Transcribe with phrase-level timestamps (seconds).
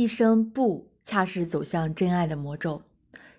[0.00, 2.80] 一声不，恰是走向真爱的魔咒。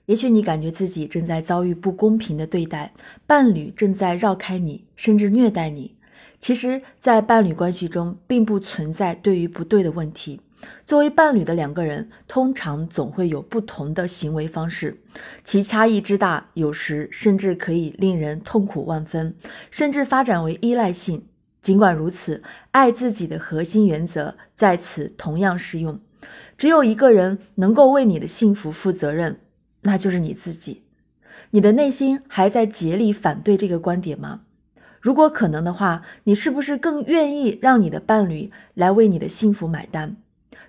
[0.06, 2.94] 也许你感觉自己正在遭遇不公平的对待，
[3.26, 5.96] 伴侣正在绕开你，甚至虐待你。
[6.40, 10.40] 其实，在伴侣关系中，并不存在对与不对的问题。
[10.86, 14.96] 作为伴侣的两个人，通常总会有不同的行为方式，
[15.44, 19.36] 其差异之大，有时甚至可以令人痛苦万分，
[19.72, 21.26] 甚至发展为依赖性。
[21.60, 26.00] 尽管如此，爱自己的核心原则在此同样适用。
[26.58, 29.40] 只有一个人能够为你的幸福负责任，
[29.82, 30.84] 那就是你自己。
[31.52, 34.42] 你的内心还在竭力反对这个观点吗？
[35.02, 40.16] 如果可能的话，你是不是更愿意让你的伴侣来为你的幸福买单？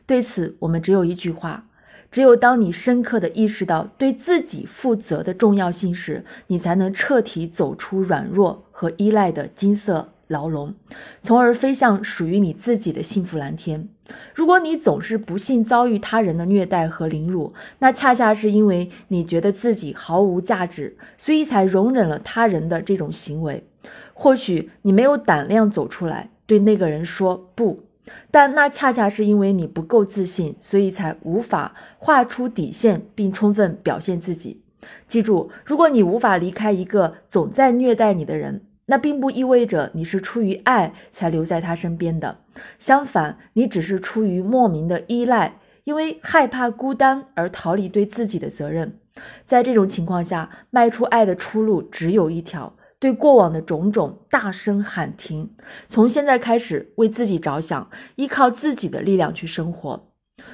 [0.06, 1.66] 对此，我们只有一句话：
[2.10, 10.74] 只有当你深刻的意识到对自己负责的重要性时，你才能彻底走出软弱和依赖的金色牢笼，
[11.20, 13.88] 从而飞向属于你自己的幸福蓝天。
[14.34, 23.64] 如果你总是不幸遭遇他人的虐待和凌辱，那恰恰是因为你觉得自己毫无价值，所以才容忍了他人的这种行为。
[24.12, 27.84] 或许你没有胆量走出来对那个人说不。
[28.32, 34.60] 但那恰恰是因为你不够自信，所以才无法画出底线并充分表现自己。
[35.06, 42.38] 记住，如果你无法离开一个总在虐待你的人，那并不意味着你是出于爱才留在他身边的。
[42.78, 48.98] 相反，你只是出于莫名的依赖，因为害怕孤单而逃离对自己的责任。
[49.44, 52.74] 在这种情况下，迈出爱的出路只有一条。
[52.98, 55.50] 对过往的种种大声喊停，
[55.88, 60.08] 从现在开始为自己着想，依靠自己的力量去生活。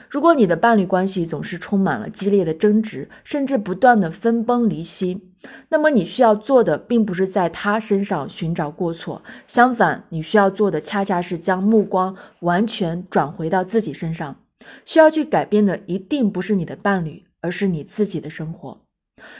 [0.09, 5.28] 如果你的伴侣关系总是充满了激烈的争执，甚至不断的分崩离析，
[5.69, 14.37] 那么你需要做的并不是在他身上寻找过错，相反，你需要做的恰恰是将目光完全转回到自己身上。
[14.85, 18.81] 需要去改变的一定不是你的伴侣，而是你自己的生活。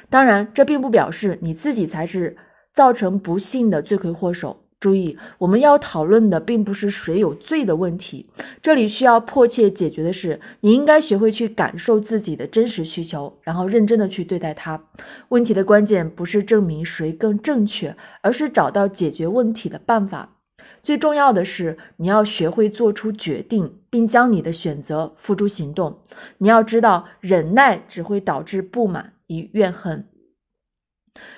[0.09, 2.37] 当然，这并不表示你自己才是。
[2.71, 4.68] 造成不幸的罪魁祸首。
[4.81, 8.31] 注意，我们要讨论的并不是谁有罪的问题，
[8.63, 14.85] 这里需要迫切解决的是，你应该学会去感受自己的真实需求，然后认真的去对待它。
[15.31, 20.37] 问题的关键不是证明谁更正确，而是找到解决问题的办法。
[20.81, 25.99] 最重要的是，你要学会做出决定，并将你的选择付诸行动。
[26.39, 30.07] 你要知道，忍耐只会导致不满与怨恨。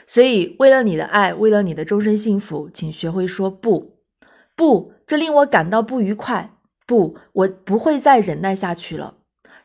[0.06, 3.98] 所以，为了你的爱，为了你的终身幸福，请学会说不。
[4.56, 6.54] 不，这令我感到不愉快。
[6.86, 9.14] 不，我不会再忍耐下去了。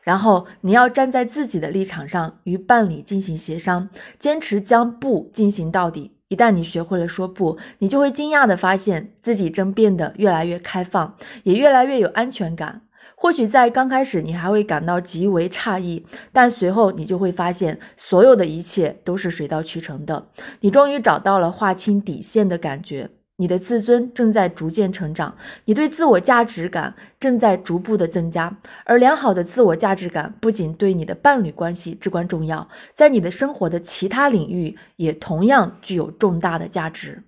[0.02, 6.18] 然后，你要站在自己的立场上，与伴侣进行协商，坚持将不进行到底。
[6.28, 12.82] 一旦你学会了说不，你就会惊讶地发现自己正变得越来越开放，也越来越有安全感。
[13.14, 20.26] 或许在刚开始，你还会感到极为诧异，但随后你就会发现，所有的一切都是水到渠成的。
[20.60, 25.34] 你终于找到了划清底线的感觉，你的自尊正在逐渐成长，
[25.64, 28.56] 你对自我价值感正在逐步的增加。
[28.84, 37.22] 而良好的自我价值感不仅对你的伴侣关系至关重要，在你的生活的其他领域也同样具有重大的价值。